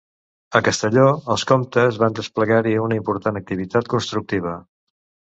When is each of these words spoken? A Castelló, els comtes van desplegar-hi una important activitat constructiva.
A 0.59 0.59
Castelló, 0.67 1.09
els 1.33 1.43
comtes 1.51 1.99
van 2.03 2.15
desplegar-hi 2.19 2.73
una 2.85 2.97
important 3.01 3.37
activitat 3.41 3.91
constructiva. 3.95 4.55